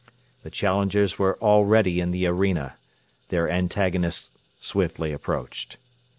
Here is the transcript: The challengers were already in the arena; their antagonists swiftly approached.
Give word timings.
The 0.41 0.49
challengers 0.49 1.19
were 1.19 1.37
already 1.43 1.99
in 1.99 2.09
the 2.09 2.25
arena; 2.25 2.75
their 3.27 3.47
antagonists 3.47 4.31
swiftly 4.59 5.11
approached. 5.11 5.77